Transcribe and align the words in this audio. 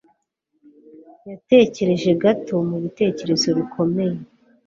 Yatekereje 1.29 2.09
gato 2.23 2.55
mu 2.69 2.77
bitekerezo 2.83 3.47
bikomeye 3.57 4.17